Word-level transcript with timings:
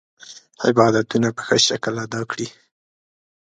عبادتونه 0.67 1.27
په 1.35 1.41
ښه 1.47 1.57
شکل 1.67 1.93
ادا 2.05 2.21
کړي. 2.31 2.47